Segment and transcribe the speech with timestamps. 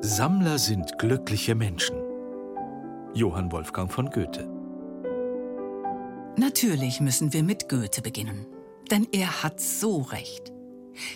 [0.00, 1.96] Sammler sind glückliche Menschen.
[3.14, 4.48] Johann Wolfgang von Goethe.
[6.36, 8.46] Natürlich müssen wir mit Goethe beginnen,
[8.92, 10.52] denn er hat so recht.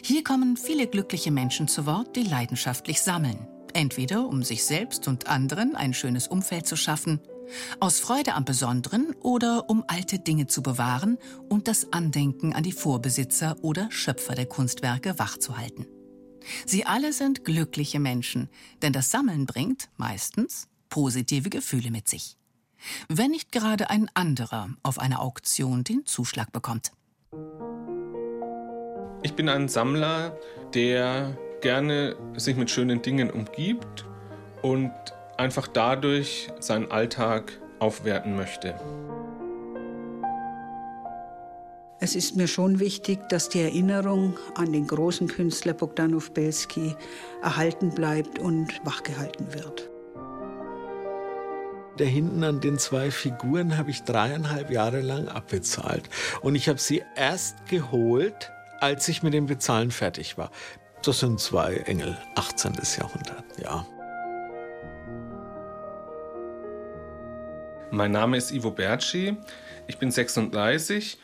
[0.03, 5.28] Hier kommen viele glückliche Menschen zu Wort, die leidenschaftlich sammeln, entweder um sich selbst und
[5.28, 7.21] anderen ein schönes Umfeld zu schaffen,
[7.78, 11.19] aus Freude am Besonderen oder um alte Dinge zu bewahren
[11.49, 15.87] und das Andenken an die Vorbesitzer oder Schöpfer der Kunstwerke wachzuhalten.
[16.66, 18.48] Sie alle sind glückliche Menschen,
[18.83, 22.37] denn das Sammeln bringt meistens positive Gefühle mit sich.
[23.09, 26.92] Wenn nicht gerade ein anderer auf einer Auktion den Zuschlag bekommt.
[29.23, 30.36] Ich bin ein Sammler,
[30.74, 34.05] der gerne sich mit schönen Dingen umgibt
[34.62, 34.92] und
[35.38, 38.74] einfach dadurch seinen Alltag aufwerten möchte.
[42.05, 46.97] Es ist mir schon wichtig, dass die Erinnerung an den großen Künstler Bogdanov Belsky
[47.45, 49.88] erhalten bleibt und wachgehalten wird.
[51.98, 56.11] Da hinten an den zwei Figuren habe ich dreieinhalb Jahre lang abbezahlt.
[56.41, 58.50] Und ich habe sie erst geholt,
[58.81, 60.50] als ich mit dem Bezahlen fertig war.
[61.05, 62.72] Das sind zwei Engel, 18.
[62.98, 63.87] Jahrhundert, ja.
[67.92, 69.37] Mein Name ist Ivo Berci,
[69.87, 71.19] ich bin 36,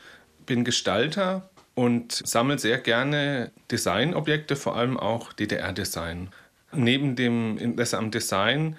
[0.48, 6.30] bin Gestalter und sammle sehr gerne Designobjekte, vor allem auch DDR-Design.
[6.72, 8.76] Neben dem Interesse am Design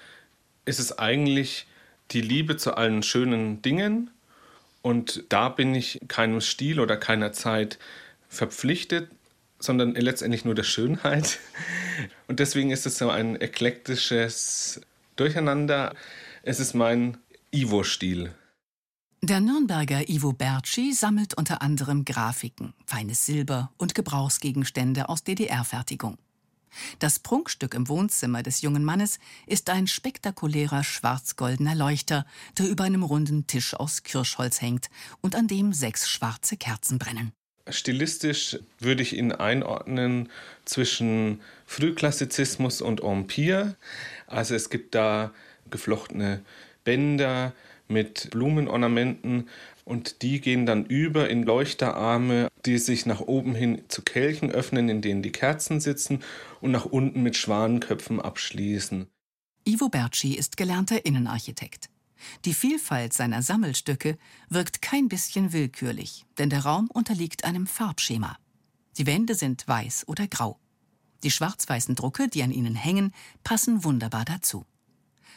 [0.65, 1.67] ist es eigentlich
[2.11, 4.09] die Liebe zu allen schönen Dingen
[4.81, 7.77] und da bin ich keinem Stil oder keiner Zeit
[8.27, 9.09] verpflichtet,
[9.59, 11.39] sondern letztendlich nur der Schönheit.
[12.27, 14.81] Und deswegen ist es so ein eklektisches
[15.17, 15.93] Durcheinander.
[16.43, 17.17] Es ist mein
[17.51, 18.33] Ivo-Stil.
[19.21, 26.17] Der Nürnberger Ivo Bertschi sammelt unter anderem Grafiken, feines Silber und Gebrauchsgegenstände aus DDR-Fertigung.
[26.99, 32.25] Das Prunkstück im Wohnzimmer des jungen Mannes ist ein spektakulärer schwarz-goldener Leuchter,
[32.57, 37.33] der über einem runden Tisch aus Kirschholz hängt und an dem sechs schwarze Kerzen brennen.
[37.67, 40.29] Stilistisch würde ich ihn einordnen
[40.63, 43.75] zwischen Frühklassizismus und Empire.
[44.27, 45.33] Also es gibt da
[45.69, 46.41] geflochtene
[46.85, 47.53] Bänder
[47.89, 49.49] mit Blumenornamenten
[49.83, 54.87] und die gehen dann über in Leuchterarme, die sich nach oben hin zu Kelchen öffnen,
[54.87, 56.23] in denen die Kerzen sitzen
[56.61, 59.07] und nach unten mit Schwanenköpfen abschließen.
[59.65, 61.89] Ivo Berci ist gelernter Innenarchitekt.
[62.45, 64.17] Die Vielfalt seiner Sammelstücke
[64.49, 68.37] wirkt kein bisschen willkürlich, denn der Raum unterliegt einem Farbschema.
[68.97, 70.59] Die Wände sind weiß oder grau.
[71.23, 73.13] Die schwarz-weißen Drucke, die an ihnen hängen,
[73.43, 74.65] passen wunderbar dazu.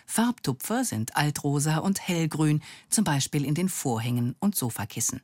[0.07, 5.21] Farbtupfer sind altrosa und hellgrün, zum Beispiel in den Vorhängen und Sofakissen.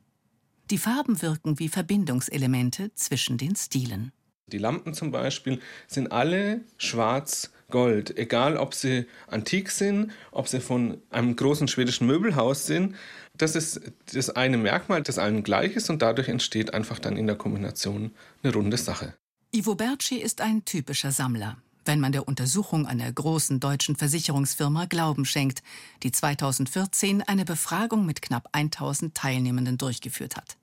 [0.69, 4.11] Die Farben wirken wie Verbindungselemente zwischen den Stilen.
[4.47, 11.01] Die Lampen zum Beispiel sind alle schwarz-gold, egal ob sie antik sind, ob sie von
[11.09, 12.95] einem großen schwedischen Möbelhaus sind.
[13.35, 13.81] Das ist
[14.13, 18.11] das eine Merkmal, das allen gleich ist und dadurch entsteht einfach dann in der Kombination
[18.43, 19.15] eine runde Sache.
[19.51, 21.57] Ivo Berci ist ein typischer Sammler
[21.89, 25.63] wenn man der Untersuchung einer großen deutschen Versicherungsfirma Glauben schenkt,
[26.03, 30.55] die 2014 eine Befragung mit knapp 1000 Teilnehmenden durchgeführt hat.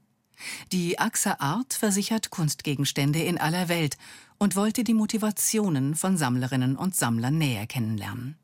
[0.70, 3.96] Die AXA Art versichert Kunstgegenstände in aller Welt
[4.38, 8.36] und wollte die Motivationen von Sammlerinnen und Sammlern näher kennenlernen.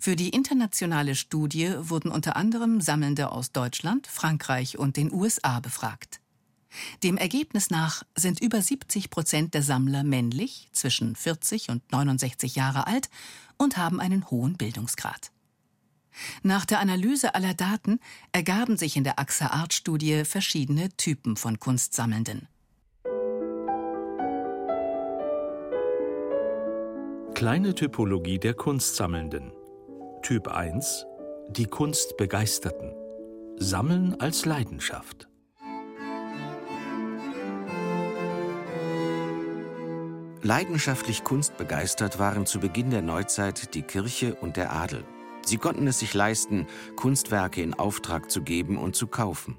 [0.00, 6.18] Für die internationale Studie wurden unter anderem Sammelnde aus Deutschland, Frankreich und den USA befragt.
[7.02, 12.86] Dem Ergebnis nach sind über 70 Prozent der Sammler männlich, zwischen 40 und 69 Jahre
[12.86, 13.08] alt
[13.56, 15.30] und haben einen hohen Bildungsgrad.
[16.42, 17.98] Nach der Analyse aller Daten
[18.32, 22.48] ergaben sich in der AXA Art Studie verschiedene Typen von Kunstsammelnden.
[27.34, 29.52] Kleine Typologie der Kunstsammelnden.
[30.22, 31.04] Typ 1
[31.50, 32.94] Die Kunstbegeisterten.
[33.56, 35.28] Sammeln als Leidenschaft.
[40.44, 45.02] Leidenschaftlich kunstbegeistert waren zu Beginn der Neuzeit die Kirche und der Adel.
[45.42, 49.56] Sie konnten es sich leisten, Kunstwerke in Auftrag zu geben und zu kaufen.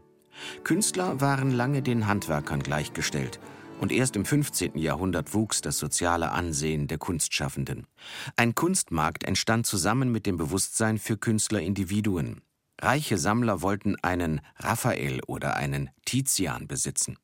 [0.64, 3.40] Künstler waren lange den Handwerkern gleichgestellt,
[3.82, 4.78] und erst im 15.
[4.78, 7.88] Jahrhundert wuchs das soziale Ansehen der Kunstschaffenden.
[8.36, 12.42] Ein Kunstmarkt entstand zusammen mit dem Bewusstsein für Künstlerindividuen.
[12.80, 17.18] Reiche Sammler wollten einen Raphael oder einen Tizian besitzen.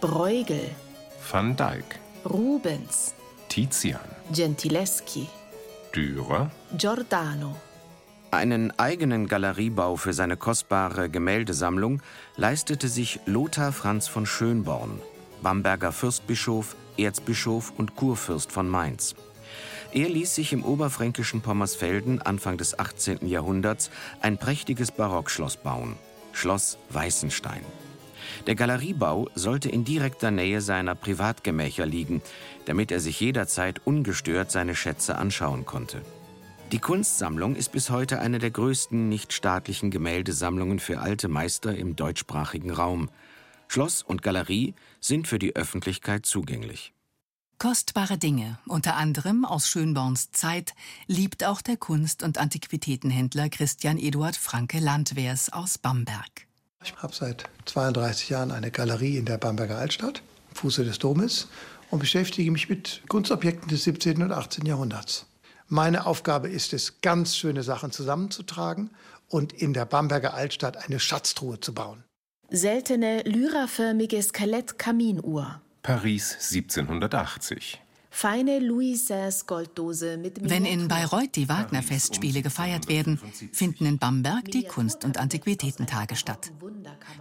[0.00, 0.70] Bruegel,
[1.28, 3.14] Van Dyck, Rubens,
[3.48, 3.98] Tizian,
[4.32, 5.26] Gentileschi,
[5.92, 7.56] Dürer, Giordano.
[8.30, 12.00] Einen eigenen Galeriebau für seine kostbare Gemäldesammlung
[12.36, 15.00] leistete sich Lothar Franz von Schönborn.
[15.42, 19.16] Bamberger Fürstbischof, Erzbischof und Kurfürst von Mainz.
[19.90, 23.26] Er ließ sich im oberfränkischen Pommersfelden Anfang des 18.
[23.26, 23.90] Jahrhunderts
[24.20, 25.96] ein prächtiges Barockschloss bauen,
[26.32, 27.64] Schloss Weißenstein.
[28.46, 32.22] Der Galeriebau sollte in direkter Nähe seiner Privatgemächer liegen,
[32.66, 36.02] damit er sich jederzeit ungestört seine Schätze anschauen konnte.
[36.72, 42.70] Die Kunstsammlung ist bis heute eine der größten nichtstaatlichen Gemäldesammlungen für alte Meister im deutschsprachigen
[42.70, 43.08] Raum.
[43.68, 46.92] Schloss und Galerie sind für die Öffentlichkeit zugänglich.
[47.58, 50.74] Kostbare Dinge, unter anderem aus Schönborns Zeit,
[51.06, 56.47] liebt auch der Kunst- und Antiquitätenhändler Christian Eduard Franke Landwehrs aus Bamberg.
[56.88, 61.48] Ich habe seit 32 Jahren eine Galerie in der Bamberger Altstadt, am Fuße des Domes,
[61.90, 64.22] und beschäftige mich mit Kunstobjekten des 17.
[64.22, 64.64] und 18.
[64.64, 65.26] Jahrhunderts.
[65.68, 68.90] Meine Aufgabe ist es, ganz schöne Sachen zusammenzutragen
[69.28, 72.04] und in der Bamberger Altstadt eine Schatztruhe zu bauen.
[72.48, 75.60] Seltene lyraförmige Skelett-Kaminuhr.
[75.82, 77.82] Paris 1780.
[78.20, 79.12] Feine Louis
[79.46, 83.20] Golddose mit Wenn in Bayreuth die Wagner-Festspiele gefeiert werden,
[83.52, 86.50] finden in Bamberg die Kunst- und Antiquitätentage statt.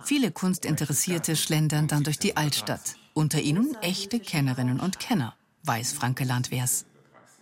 [0.03, 2.95] Viele Kunstinteressierte schlendern dann durch die Altstadt.
[3.13, 5.35] Unter ihnen echte Kennerinnen und Kenner,
[5.65, 6.87] weiß Franke Landwehrs.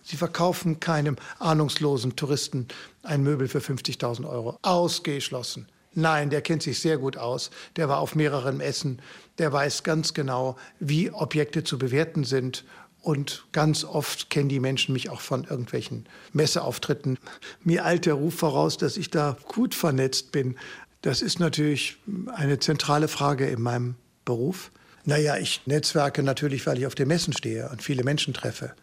[0.03, 2.67] Sie verkaufen keinem ahnungslosen Touristen
[3.03, 4.59] ein Möbel für 50.000 Euro.
[4.63, 5.69] Ausgeschlossen.
[5.97, 7.51] Nein, der kennt sich sehr gut aus.
[7.77, 9.01] Der war auf mehreren Messen.
[9.37, 12.65] Der weiß ganz genau, wie Objekte zu bewerten sind.
[13.05, 17.19] Und ganz oft kennen die Menschen mich auch von irgendwelchen Messeauftritten.
[17.63, 20.55] Mir eilt der Ruf voraus, dass ich da gut vernetzt bin.
[21.03, 21.97] Das ist natürlich
[22.33, 23.93] eine zentrale Frage in meinem
[24.25, 24.71] Beruf.
[25.03, 28.73] Naja, ich netzwerke natürlich, weil ich auf den Messen stehe und viele Menschen treffe.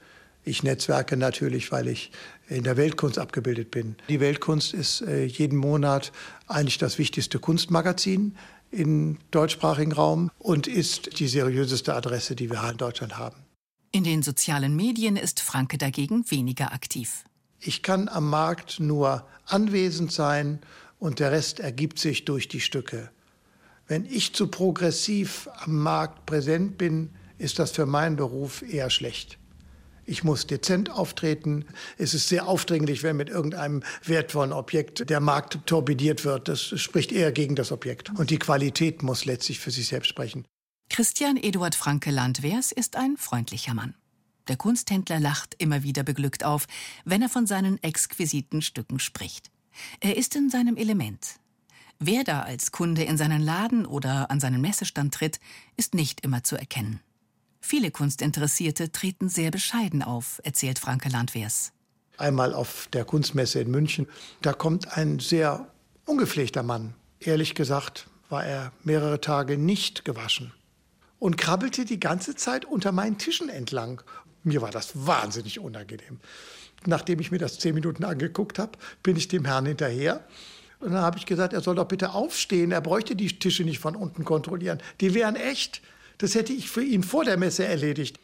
[0.44, 2.12] Ich netzwerke natürlich, weil ich
[2.48, 3.96] in der Weltkunst abgebildet bin.
[4.08, 6.12] Die Weltkunst ist äh, jeden Monat
[6.46, 8.36] eigentlich das wichtigste Kunstmagazin
[8.70, 13.41] im deutschsprachigen Raum und ist die seriöseste Adresse, die wir in Deutschland haben.
[13.94, 17.24] In den sozialen Medien ist Franke dagegen weniger aktiv.
[17.60, 20.60] Ich kann am Markt nur anwesend sein
[20.98, 23.10] und der Rest ergibt sich durch die Stücke.
[23.86, 29.38] Wenn ich zu progressiv am Markt präsent bin, ist das für meinen Beruf eher schlecht.
[30.06, 31.66] Ich muss dezent auftreten.
[31.98, 36.48] Es ist sehr aufdringlich, wenn mit irgendeinem wertvollen Objekt der Markt torpediert wird.
[36.48, 38.10] Das spricht eher gegen das Objekt.
[38.18, 40.46] Und die Qualität muss letztlich für sich selbst sprechen.
[40.92, 43.94] Christian Eduard Franke Landwehrs ist ein freundlicher Mann.
[44.48, 46.66] Der Kunsthändler lacht immer wieder beglückt auf,
[47.06, 49.50] wenn er von seinen exquisiten Stücken spricht.
[50.00, 51.36] Er ist in seinem Element.
[51.98, 55.40] Wer da als Kunde in seinen Laden oder an seinen Messestand tritt,
[55.78, 57.00] ist nicht immer zu erkennen.
[57.62, 61.72] Viele Kunstinteressierte treten sehr bescheiden auf, erzählt Franke Landwehrs.
[62.18, 64.08] Einmal auf der Kunstmesse in München,
[64.42, 65.72] da kommt ein sehr
[66.04, 66.92] ungepflegter Mann.
[67.18, 70.52] Ehrlich gesagt war er mehrere Tage nicht gewaschen
[71.22, 74.02] und krabbelte die ganze Zeit unter meinen Tischen entlang.
[74.42, 76.18] Mir war das wahnsinnig unangenehm.
[76.84, 78.72] Nachdem ich mir das zehn Minuten angeguckt habe,
[79.04, 80.24] bin ich dem Herrn hinterher.
[80.80, 82.72] Und dann habe ich gesagt, er soll doch bitte aufstehen.
[82.72, 84.80] Er bräuchte die Tische nicht von unten kontrollieren.
[85.00, 85.80] Die wären echt.
[86.18, 88.18] Das hätte ich für ihn vor der Messe erledigt.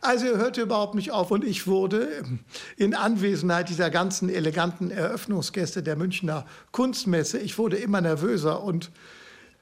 [0.00, 2.22] Also er hörte überhaupt nicht auf und ich wurde
[2.76, 8.92] in Anwesenheit dieser ganzen eleganten Eröffnungsgäste der Münchner Kunstmesse, ich wurde immer nervöser und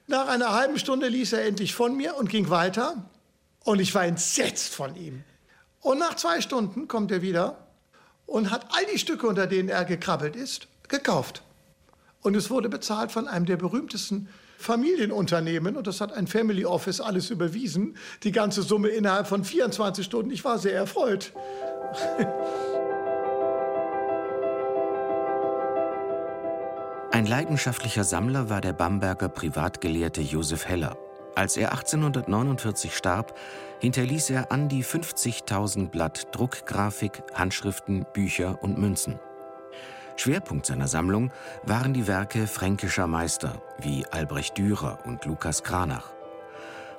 [0.09, 3.09] nach einer halben Stunde ließ er endlich von mir und ging weiter
[3.63, 5.23] und ich war entsetzt von ihm.
[5.81, 7.67] Und nach zwei Stunden kommt er wieder
[8.25, 11.43] und hat all die Stücke, unter denen er gekrabbelt ist, gekauft.
[12.21, 16.99] Und es wurde bezahlt von einem der berühmtesten Familienunternehmen und das hat ein Family Office
[16.99, 17.95] alles überwiesen.
[18.23, 20.31] Die ganze Summe innerhalb von 24 Stunden.
[20.31, 21.31] Ich war sehr erfreut.
[27.19, 30.95] Ein leidenschaftlicher Sammler war der Bamberger Privatgelehrte Josef Heller.
[31.35, 33.37] Als er 1849 starb,
[33.81, 39.19] hinterließ er an die 50.000 Blatt Druckgrafik, Handschriften, Bücher und Münzen.
[40.15, 41.29] Schwerpunkt seiner Sammlung
[41.63, 46.13] waren die Werke fränkischer Meister wie Albrecht Dürer und Lukas Kranach.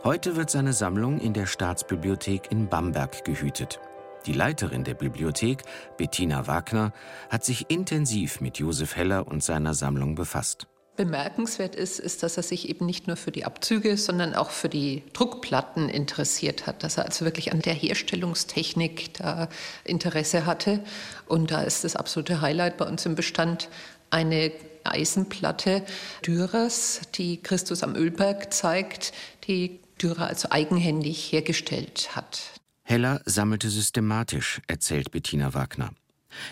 [0.04, 3.80] Heute wird seine Sammlung in der Staatsbibliothek in Bamberg gehütet.
[4.26, 5.62] Die Leiterin der Bibliothek,
[5.96, 6.92] Bettina Wagner,
[7.30, 10.66] hat sich intensiv mit Josef Heller und seiner Sammlung befasst.
[10.96, 14.68] Bemerkenswert ist, ist, dass er sich eben nicht nur für die Abzüge, sondern auch für
[14.68, 19.48] die Druckplatten interessiert hat, dass er also wirklich an der Herstellungstechnik da
[19.84, 20.84] Interesse hatte.
[21.26, 23.70] Und da ist das absolute Highlight bei uns im Bestand
[24.10, 24.52] eine
[24.84, 25.82] Eisenplatte
[26.26, 29.12] Dürers, die Christus am Ölberg zeigt,
[29.46, 32.59] die Dürer also eigenhändig hergestellt hat.
[32.90, 35.92] Heller sammelte systematisch, erzählt Bettina Wagner.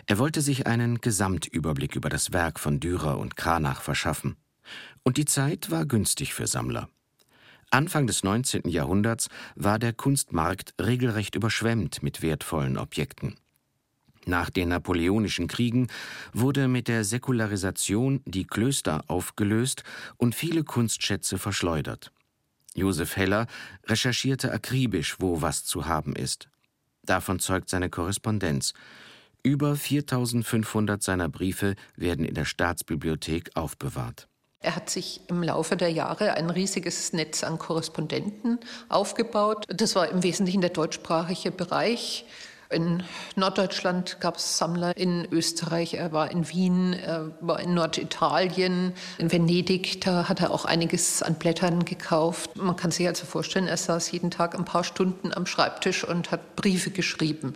[0.07, 4.37] Er wollte sich einen Gesamtüberblick über das Werk von Dürer und Kranach verschaffen.
[5.03, 6.89] Und die Zeit war günstig für Sammler.
[7.71, 8.69] Anfang des 19.
[8.69, 9.27] Jahrhunderts
[9.57, 13.35] war der Kunstmarkt regelrecht überschwemmt mit wertvollen Objekten.
[14.25, 15.89] Nach den napoleonischen Kriegen
[16.33, 19.83] wurde mit der Säkularisation die Klöster aufgelöst
[20.19, 22.13] und viele Kunstschätze verschleudert.
[22.75, 23.47] Josef Heller
[23.87, 26.49] recherchierte akribisch, wo was zu haben ist.
[27.05, 28.75] Davon zeugt seine Korrespondenz.
[29.43, 34.29] Über 4500 seiner Briefe werden in der Staatsbibliothek aufbewahrt.
[34.61, 38.59] Er hat sich im Laufe der Jahre ein riesiges Netz an Korrespondenten
[38.89, 39.67] aufgebaut.
[39.69, 42.25] Das war im Wesentlichen der deutschsprachige Bereich.
[42.71, 43.03] In
[43.35, 49.33] Norddeutschland gab es Sammler, in Österreich, er war in Wien, er war in Norditalien, in
[49.33, 52.57] Venedig, da hat er auch einiges an Blättern gekauft.
[52.57, 56.31] Man kann sich also vorstellen, er saß jeden Tag ein paar Stunden am Schreibtisch und
[56.31, 57.55] hat Briefe geschrieben,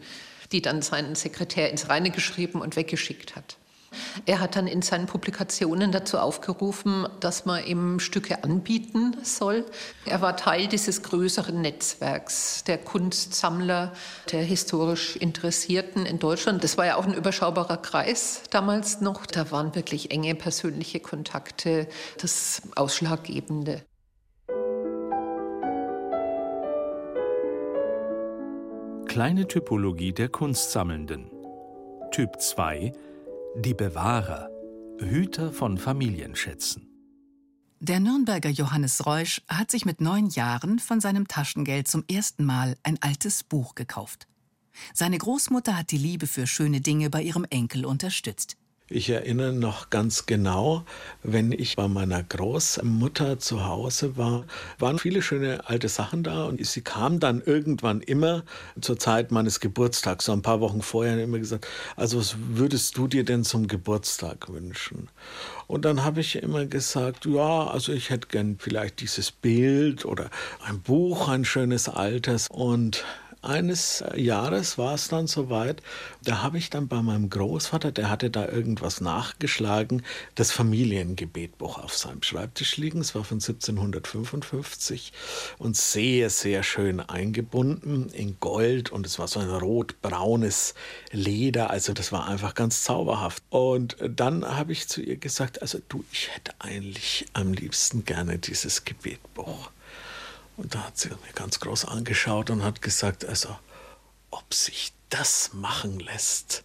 [0.50, 3.58] die dann sein Sekretär ins Reine geschrieben und weggeschickt hat.
[4.26, 9.64] Er hat dann in seinen Publikationen dazu aufgerufen, dass man ihm Stücke anbieten soll.
[10.04, 13.92] Er war Teil dieses größeren Netzwerks der Kunstsammler,
[14.30, 16.64] der historisch Interessierten in Deutschland.
[16.64, 19.26] Das war ja auch ein überschaubarer Kreis damals noch.
[19.26, 21.88] Da waren wirklich enge persönliche Kontakte
[22.20, 23.82] das Ausschlaggebende.
[29.12, 31.30] Kleine Typologie der Kunstsammelnden.
[32.12, 32.92] Typ 2
[33.54, 34.48] die Bewahrer,
[34.98, 36.88] Hüter von Familienschätzen.
[37.80, 42.76] Der Nürnberger Johannes Reusch hat sich mit neun Jahren von seinem Taschengeld zum ersten Mal
[42.82, 44.26] ein altes Buch gekauft.
[44.94, 48.56] Seine Großmutter hat die Liebe für schöne Dinge bei ihrem Enkel unterstützt.
[48.94, 50.84] Ich erinnere noch ganz genau,
[51.22, 54.44] wenn ich bei meiner Großmutter zu Hause war,
[54.78, 58.44] waren viele schöne alte Sachen da und sie kam dann irgendwann immer
[58.82, 63.08] zur Zeit meines Geburtstags, so ein paar Wochen vorher, immer gesagt, also was würdest du
[63.08, 65.08] dir denn zum Geburtstag wünschen?
[65.68, 70.28] Und dann habe ich immer gesagt, ja, also ich hätte gern vielleicht dieses Bild oder
[70.66, 73.06] ein Buch, ein schönes altes und
[73.42, 75.82] eines Jahres war es dann soweit,
[76.22, 80.02] da habe ich dann bei meinem Großvater, der hatte da irgendwas nachgeschlagen,
[80.36, 83.00] das Familiengebetbuch auf seinem Schreibtisch liegen.
[83.00, 85.12] Es war von 1755
[85.58, 90.74] und sehr, sehr schön eingebunden in Gold und es war so ein rot-braunes
[91.10, 91.70] Leder.
[91.70, 93.42] Also das war einfach ganz zauberhaft.
[93.50, 98.38] Und dann habe ich zu ihr gesagt, also du, ich hätte eigentlich am liebsten gerne
[98.38, 99.70] dieses Gebetbuch.
[100.56, 103.56] Und da hat sie mir ganz groß angeschaut und hat gesagt, also,
[104.30, 106.64] ob sich das machen lässt.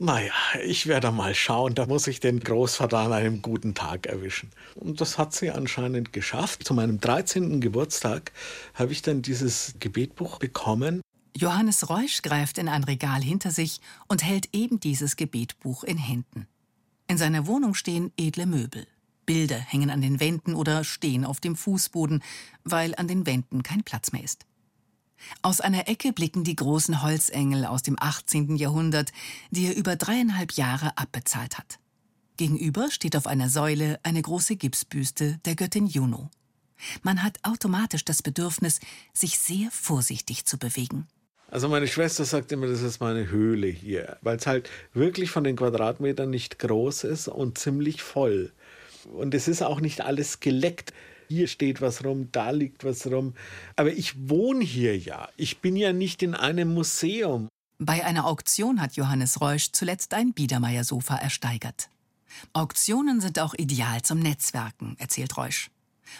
[0.00, 0.32] Naja,
[0.64, 4.50] ich werde mal schauen, da muss ich den Großvater an einem guten Tag erwischen.
[4.76, 6.64] Und das hat sie anscheinend geschafft.
[6.64, 7.60] Zu meinem 13.
[7.60, 8.30] Geburtstag
[8.74, 11.00] habe ich dann dieses Gebetbuch bekommen.
[11.36, 16.46] Johannes Reusch greift in ein Regal hinter sich und hält eben dieses Gebetbuch in Händen.
[17.08, 18.86] In seiner Wohnung stehen edle Möbel.
[19.28, 22.22] Bilder hängen an den Wänden oder stehen auf dem Fußboden,
[22.64, 24.46] weil an den Wänden kein Platz mehr ist.
[25.42, 28.56] Aus einer Ecke blicken die großen Holzengel aus dem 18.
[28.56, 29.12] Jahrhundert,
[29.50, 31.78] die er über dreieinhalb Jahre abbezahlt hat.
[32.38, 36.30] Gegenüber steht auf einer Säule eine große Gipsbüste der Göttin Juno.
[37.02, 38.80] Man hat automatisch das Bedürfnis,
[39.12, 41.06] sich sehr vorsichtig zu bewegen.
[41.50, 45.44] Also meine Schwester sagt immer, das ist meine Höhle hier, weil es halt wirklich von
[45.44, 48.52] den Quadratmetern nicht groß ist und ziemlich voll.
[49.06, 50.92] Und es ist auch nicht alles geleckt.
[51.28, 53.34] Hier steht was rum, da liegt was rum.
[53.76, 55.28] Aber ich wohne hier ja.
[55.36, 57.48] Ich bin ja nicht in einem Museum.
[57.78, 61.90] Bei einer Auktion hat Johannes Reusch zuletzt ein Biedermeier-Sofa ersteigert.
[62.52, 65.70] Auktionen sind auch ideal zum Netzwerken, erzählt Reusch.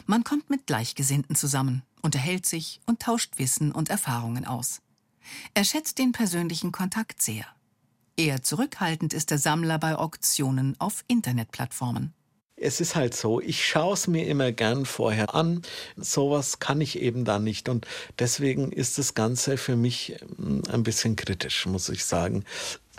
[0.07, 4.81] Man kommt mit Gleichgesinnten zusammen, unterhält sich und tauscht Wissen und Erfahrungen aus.
[5.55, 7.47] Er schätzt den persönlichen Kontakt sehr.
[8.17, 12.13] Eher zurückhaltend ist der Sammler bei Auktionen auf Internetplattformen.
[12.61, 15.63] Es ist halt so, ich schaue es mir immer gern vorher an.
[15.97, 17.69] Sowas kann ich eben da nicht.
[17.69, 17.87] Und
[18.19, 22.45] deswegen ist das Ganze für mich ähm, ein bisschen kritisch, muss ich sagen.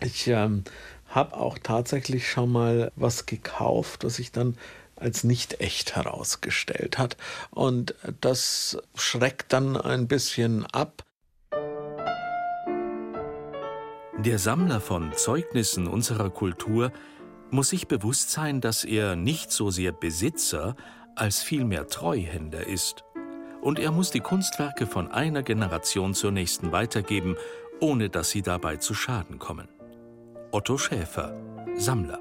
[0.01, 0.63] Ich ähm,
[1.09, 4.57] habe auch tatsächlich schon mal was gekauft, was ich dann
[4.95, 7.17] als nicht echt herausgestellt hat.
[7.51, 11.03] Und das schreckt dann ein bisschen ab.
[14.17, 16.91] Der Sammler von Zeugnissen unserer Kultur
[17.51, 20.75] muss sich bewusst sein, dass er nicht so sehr Besitzer
[21.15, 23.03] als vielmehr Treuhänder ist.
[23.61, 27.35] Und er muss die Kunstwerke von einer Generation zur nächsten weitergeben,
[27.79, 29.67] ohne dass sie dabei zu Schaden kommen.
[30.51, 31.37] Otto Schäfer,
[31.75, 32.19] Sammler.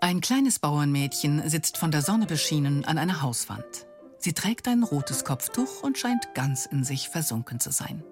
[0.00, 3.86] Ein kleines Bauernmädchen sitzt von der Sonne beschienen an einer Hauswand.
[4.18, 8.04] Sie trägt ein rotes Kopftuch und scheint ganz in sich versunken zu sein.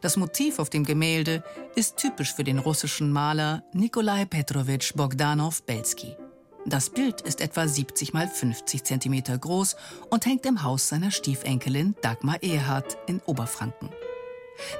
[0.00, 1.42] Das Motiv auf dem Gemälde
[1.74, 6.16] ist typisch für den russischen Maler Nikolai Petrovich Bogdanow-Belsky.
[6.64, 9.76] Das Bild ist etwa 70 mal 50 cm groß
[10.10, 13.90] und hängt im Haus seiner Stiefenkelin Dagmar Ehrhardt in Oberfranken.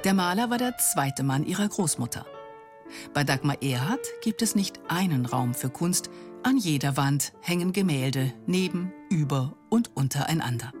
[0.03, 2.25] Der Maler war der zweite Mann ihrer Großmutter.
[3.13, 6.09] Bei Dagmar Ehrhardt gibt es nicht einen Raum für Kunst,
[6.43, 10.71] an jeder Wand hängen Gemälde neben, über und untereinander.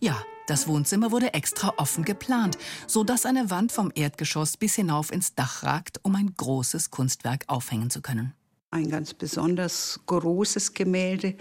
[0.00, 0.16] Ja,
[0.48, 5.34] das Wohnzimmer wurde extra offen geplant, so dass eine Wand vom Erdgeschoss bis hinauf ins
[5.34, 8.32] Dach ragt, um ein großes Kunstwerk aufhängen zu können.
[8.70, 11.36] Ein ganz besonders großes Gemälde,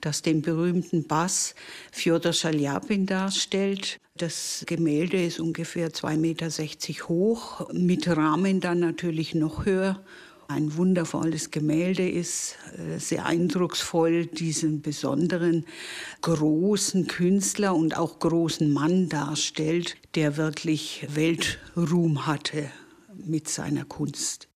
[0.00, 1.54] das den berühmten Bass
[1.92, 3.98] Fjodor Schaljapin darstellt.
[4.16, 10.02] Das Gemälde ist ungefähr 2,60 Meter hoch, mit Rahmen dann natürlich noch höher.
[10.50, 15.64] Ein wundervolles Gemälde ist äh, sehr eindrucksvoll, diesen besonderen
[16.22, 22.68] großen Künstler und auch großen Mann darstellt, der wirklich Weltruhm hatte
[23.14, 24.48] mit seiner Kunst.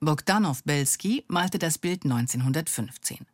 [0.00, 3.26] Bogdanow Belsky malte das Bild 1915.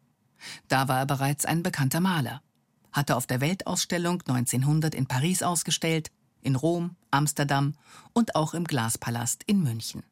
[0.67, 2.43] Da war er bereits ein bekannter Maler,
[2.91, 6.11] hatte auf der Weltausstellung 1900 in Paris ausgestellt,
[6.43, 7.75] in Rom, Amsterdam
[8.15, 10.03] und auch im Glaspalast in München.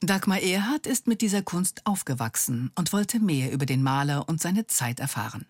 [0.00, 4.66] Dagmar Erhardt ist mit dieser Kunst aufgewachsen und wollte mehr über den Maler und seine
[4.66, 5.46] Zeit erfahren.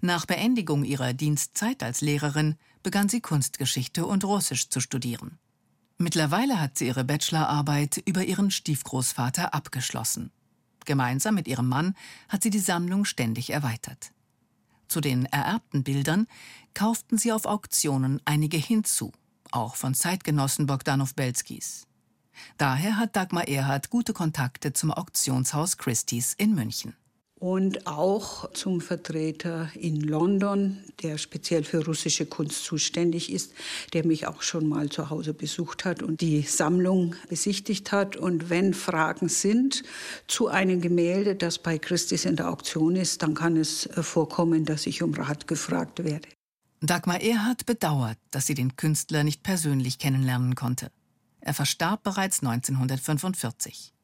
[0.00, 5.38] Nach Beendigung ihrer Dienstzeit als Lehrerin begann sie Kunstgeschichte und Russisch zu studieren.
[5.98, 10.30] Mittlerweile hat sie ihre Bachelorarbeit über ihren Stiefgroßvater abgeschlossen.
[10.84, 11.94] Gemeinsam mit ihrem Mann
[12.28, 14.12] hat sie die Sammlung ständig erweitert.
[14.86, 16.26] Zu den ererbten Bildern
[16.72, 19.12] kauften sie auf Auktionen einige hinzu,
[19.50, 21.86] auch von Zeitgenossen Bogdanow Belskis.
[22.56, 26.94] Daher hat Dagmar Erhard gute Kontakte zum Auktionshaus Christie's in München
[27.38, 33.52] und auch zum Vertreter in London, der speziell für russische Kunst zuständig ist,
[33.92, 38.16] der mich auch schon mal zu Hause besucht hat und die Sammlung besichtigt hat.
[38.16, 39.84] Und wenn Fragen sind
[40.26, 44.86] zu einem Gemälde, das bei Christis in der Auktion ist, dann kann es vorkommen, dass
[44.86, 46.28] ich um Rat gefragt werde.
[46.80, 50.90] Dagmar Erhard bedauert, dass sie den Künstler nicht persönlich kennenlernen konnte.
[51.48, 53.94] Er verstarb bereits 1945.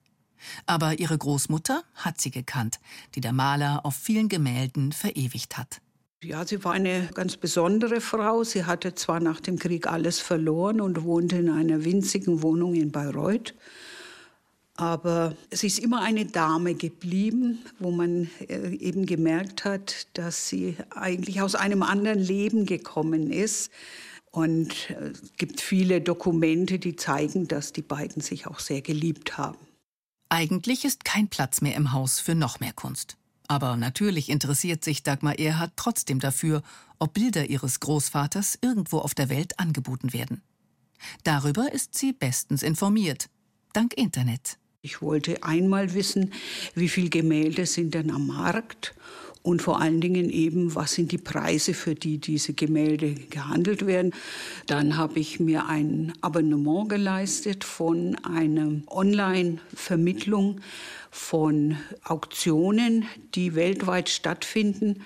[0.65, 2.81] Aber ihre Großmutter hat sie gekannt,
[3.15, 5.83] die der Maler auf vielen Gemälden verewigt hat.
[6.23, 8.45] Ja, sie war eine ganz besondere Frau.
[8.45, 12.91] Sie hatte zwar nach dem Krieg alles verloren und wohnte in einer winzigen Wohnung in
[12.91, 13.55] Bayreuth.
[14.77, 20.79] Aber sie ist immer eine Dame geblieben, wo man äh, eben gemerkt hat, dass sie
[20.89, 23.71] eigentlich aus einem anderen Leben gekommen ist.
[24.35, 29.39] Und äh, es gibt viele Dokumente, die zeigen, dass die beiden sich auch sehr geliebt
[29.39, 29.59] haben.
[30.29, 33.17] Eigentlich ist kein Platz mehr im Haus für noch mehr Kunst.
[33.47, 36.63] Aber natürlich interessiert sich Dagmar Erhard trotzdem dafür,
[36.99, 40.43] ob Bilder ihres Großvaters irgendwo auf der Welt angeboten werden.
[41.23, 43.29] Darüber ist sie bestens informiert,
[43.73, 44.59] dank Internet.
[44.83, 46.33] Ich wollte einmal wissen,
[46.75, 48.95] wie viele Gemälde sind denn am Markt
[49.45, 54.15] und vor allen Dingen eben, was sind die Preise, für die diese Gemälde gehandelt werden.
[54.67, 60.63] Dann habe ich mir ein Abonnement geleistet von einer Online-Vermittlung
[61.11, 63.05] von Auktionen,
[63.35, 65.03] die weltweit stattfinden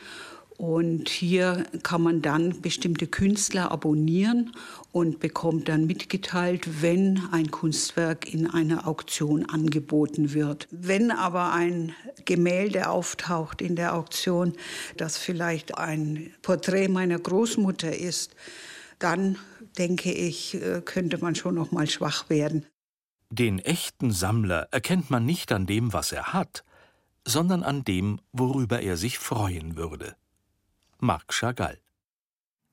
[0.59, 4.53] und hier kann man dann bestimmte Künstler abonnieren
[4.90, 10.66] und bekommt dann mitgeteilt, wenn ein Kunstwerk in einer Auktion angeboten wird.
[10.73, 11.94] Wenn aber ein
[12.25, 14.55] Gemälde auftaucht in der Auktion,
[14.97, 18.35] das vielleicht ein Porträt meiner Großmutter ist,
[18.99, 19.38] dann
[19.79, 22.66] denke ich, äh, könnte man schon noch mal schwach werden.
[23.31, 26.64] Den echten Sammler erkennt man nicht an dem, was er hat,
[27.25, 30.16] sondern an dem, worüber er sich freuen würde.
[31.00, 31.78] Marc Chagall.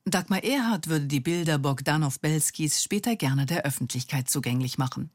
[0.04, 5.10] Dagmar Erhard würde die Bilder Bogdanow Belskis später gerne der Öffentlichkeit zugänglich machen.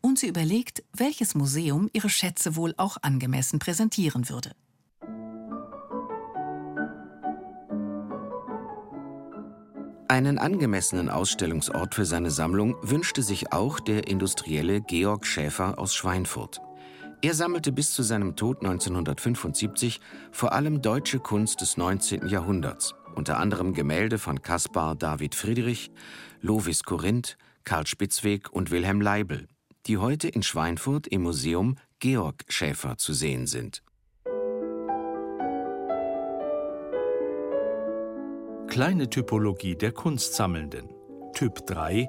[0.00, 4.52] Und sie überlegt, welches Museum ihre Schätze wohl auch angemessen präsentieren würde.
[10.08, 16.60] Einen angemessenen Ausstellungsort für seine Sammlung wünschte sich auch der Industrielle Georg Schäfer aus Schweinfurt.
[17.24, 22.28] Er sammelte bis zu seinem Tod 1975 vor allem deutsche Kunst des 19.
[22.28, 25.90] Jahrhunderts, unter anderem Gemälde von Caspar David Friedrich,
[26.42, 29.48] Lovis Corinth, Karl Spitzweg und Wilhelm Leibel,
[29.86, 33.82] die heute in Schweinfurt im Museum Georg Schäfer zu sehen sind.
[38.68, 40.90] Kleine Typologie der Kunstsammelnden.
[41.32, 42.06] Typ 3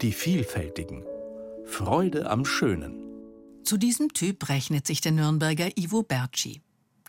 [0.00, 1.04] Die Vielfältigen.
[1.64, 3.11] Freude am Schönen.
[3.64, 6.62] Zu diesem Typ rechnet sich der Nürnberger Ivo Bertschi.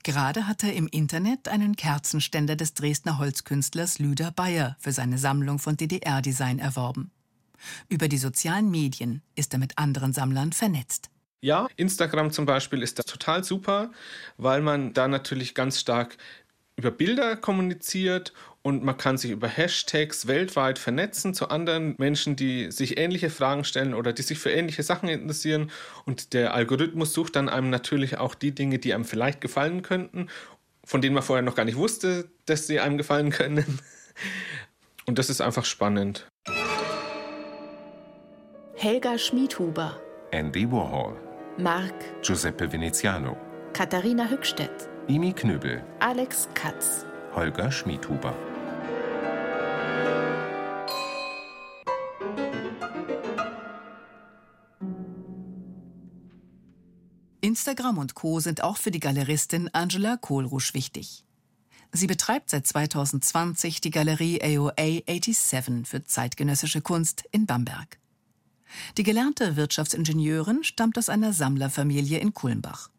[0.04, 5.58] Gerade hat er im Internet einen Kerzenständer des Dresdner Holzkünstlers Lüder Bayer für seine Sammlung
[5.58, 7.12] von DDR-Design erworben.
[7.90, 11.10] Über die sozialen Medien ist er mit anderen Sammlern vernetzt.
[11.42, 13.92] Ja, Instagram zum Beispiel ist da total super,
[14.38, 16.18] weil man da natürlich ganz stark
[16.76, 22.72] über Bilder kommuniziert und man kann sich über Hashtags weltweit vernetzen zu anderen Menschen, die
[22.72, 25.70] sich ähnliche Fragen stellen oder die sich für ähnliche Sachen interessieren.
[26.06, 30.30] Und der Algorithmus sucht dann einem natürlich auch die Dinge, die einem vielleicht gefallen könnten,
[30.86, 33.80] von denen man vorher noch gar nicht wusste, dass sie einem gefallen können.
[35.06, 36.26] Und das ist einfach spannend.
[38.76, 40.00] Helga Schmiedhuber,
[40.32, 41.18] Andy Warhol,
[41.58, 43.38] Marc, Giuseppe Veneziano,
[43.74, 47.06] Katharina Hückstedt, Imi Knöbel, Alex Katz.
[47.36, 48.34] Holger Schmiedhuber.
[57.42, 58.40] Instagram und Co.
[58.40, 61.26] sind auch für die Galeristin Angela Kohlrusch wichtig.
[61.92, 68.00] Sie betreibt seit 2020 die Galerie AOA 87 für zeitgenössische Kunst in Bamberg.
[68.98, 72.93] Die gelernte Wirtschaftsingenieurin stammt aus einer Sammlerfamilie in Kulmbach.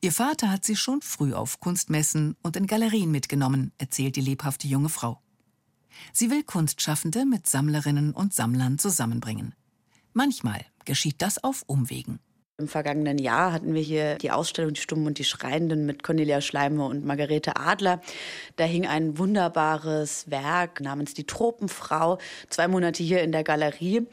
[0.00, 4.68] Ihr Vater hat sie schon früh auf Kunstmessen und in Galerien mitgenommen, erzählt die lebhafte
[4.68, 5.20] junge Frau.
[6.12, 9.54] Sie will Kunstschaffende mit Sammlerinnen und Sammlern zusammenbringen.
[10.12, 12.20] Manchmal geschieht das auf Umwegen.
[12.58, 16.40] Im vergangenen Jahr hatten wir hier die Ausstellung Die Stummen und die Schreienden mit Cornelia
[16.40, 18.00] Schleimer und Margarete Adler.
[18.56, 22.16] Da hing ein wunderbares Werk namens Die Tropenfrau,
[22.48, 24.06] zwei Monate hier in der Galerie.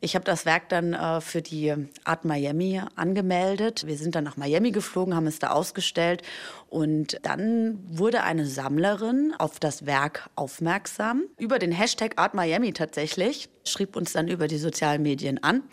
[0.00, 3.84] Ich habe das Werk dann äh, für die Art Miami angemeldet.
[3.84, 6.22] Wir sind dann nach Miami geflogen, haben es da ausgestellt
[6.68, 13.48] und dann wurde eine Sammlerin auf das Werk aufmerksam über den Hashtag Art Miami tatsächlich,
[13.64, 15.64] schrieb uns dann über die sozialen Medien an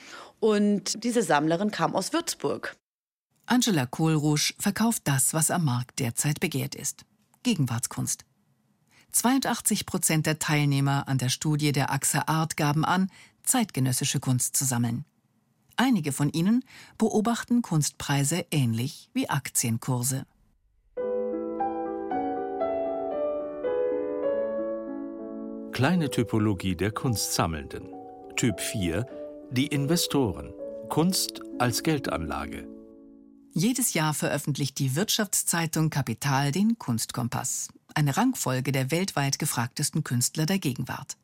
[0.45, 2.75] und diese Sammlerin kam aus Würzburg.
[3.47, 7.03] Angela Kohlrusch verkauft das, was am Markt derzeit begehrt ist.
[7.41, 8.25] Gegenwartskunst.
[9.11, 13.09] 82 Prozent der Teilnehmer an der Studie der AXA Art gaben an,
[13.41, 15.03] zeitgenössische Kunst zu sammeln.
[15.77, 16.63] Einige von ihnen
[16.99, 20.27] beobachten Kunstpreise ähnlich wie Aktienkurse.
[25.71, 27.89] Kleine Typologie der Kunstsammelnden.
[28.35, 30.53] Typ 4 die Investoren.
[30.89, 32.67] Kunst als Geldanlage.
[33.53, 40.59] Jedes Jahr veröffentlicht die Wirtschaftszeitung Kapital den Kunstkompass, eine Rangfolge der weltweit gefragtesten Künstler der
[40.59, 41.17] Gegenwart.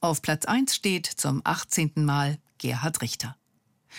[0.00, 1.92] Auf Platz 1 steht zum 18.
[1.96, 3.36] Mal Gerhard Richter.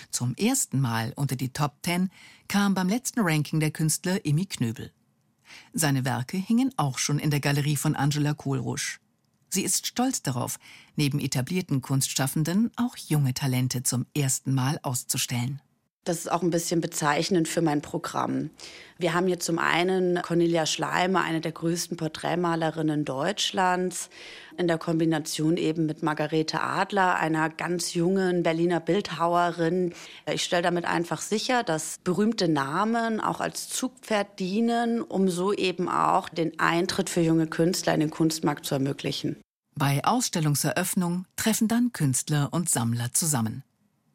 [0.09, 2.09] Zum ersten Mal unter die Top 10
[2.47, 4.91] kam beim letzten Ranking der Künstler Imi Knöbel.
[5.73, 9.00] Seine Werke hingen auch schon in der Galerie von Angela Kohlrusch.
[9.53, 10.59] Sie ist stolz darauf,
[10.95, 15.61] neben etablierten Kunstschaffenden auch junge Talente zum ersten Mal auszustellen.
[16.03, 18.49] Das ist auch ein bisschen bezeichnend für mein Programm.
[18.97, 24.09] Wir haben hier zum einen Cornelia Schleimer, eine der größten Porträtmalerinnen Deutschlands,
[24.57, 29.93] in der Kombination eben mit Margarete Adler, einer ganz jungen Berliner Bildhauerin.
[30.31, 35.87] Ich stelle damit einfach sicher, dass berühmte Namen auch als Zugpferd dienen, um so eben
[35.87, 39.37] auch den Eintritt für junge Künstler in den Kunstmarkt zu ermöglichen.
[39.75, 43.63] Bei Ausstellungseröffnung treffen dann Künstler und Sammler zusammen.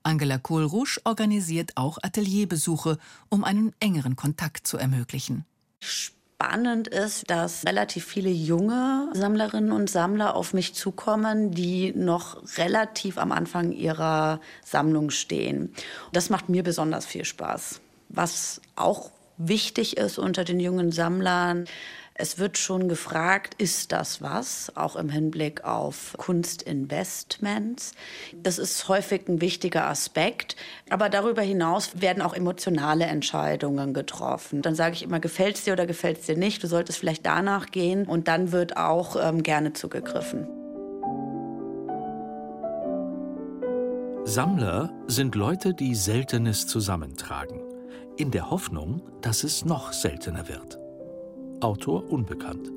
[0.07, 5.45] Angela Kohlrusch organisiert auch Atelierbesuche, um einen engeren Kontakt zu ermöglichen.
[5.81, 13.19] Spannend ist, dass relativ viele junge Sammlerinnen und Sammler auf mich zukommen, die noch relativ
[13.19, 15.75] am Anfang ihrer Sammlung stehen.
[16.13, 17.81] Das macht mir besonders viel Spaß.
[18.09, 21.65] Was auch wichtig ist unter den jungen Sammlern,
[22.19, 27.93] es wird schon gefragt, ist das was, auch im Hinblick auf Kunstinvestments.
[28.43, 30.57] Das ist häufig ein wichtiger Aspekt.
[30.89, 34.63] Aber darüber hinaus werden auch emotionale Entscheidungen getroffen.
[34.63, 36.63] Dann sage ich immer, gefällt es dir oder gefällt es dir nicht?
[36.63, 40.49] Du solltest vielleicht danach gehen und dann wird auch ähm, gerne zugegriffen.
[44.25, 47.61] Sammler sind Leute, die Seltenes zusammentragen,
[48.17, 50.86] in der Hoffnung, dass es noch seltener wird.
[51.61, 52.71] Autor unbekannt.